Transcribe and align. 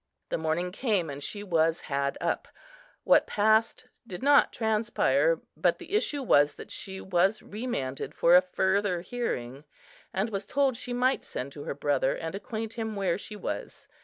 The 0.29 0.37
morning 0.39 0.71
came, 0.71 1.11
and 1.11 1.21
she 1.21 1.43
was 1.43 1.81
had 1.81 2.17
up. 2.19 2.47
What 3.03 3.27
passed 3.27 3.85
did 4.07 4.23
not 4.23 4.51
transpire; 4.51 5.39
but 5.55 5.77
the 5.77 5.93
issue 5.93 6.23
was 6.23 6.55
that 6.55 6.71
she 6.71 6.99
was 6.99 7.43
remanded 7.43 8.15
for 8.15 8.35
a 8.35 8.41
further 8.41 9.01
hearing, 9.01 9.63
and 10.11 10.31
was 10.31 10.47
told 10.47 10.75
she 10.75 10.91
might 10.91 11.23
send 11.23 11.51
to 11.51 11.65
her 11.65 11.75
brother, 11.75 12.15
and 12.15 12.33
acquaint 12.33 12.73
him 12.73 12.95
where 12.95 13.19
she 13.19 13.35
was. 13.35 13.87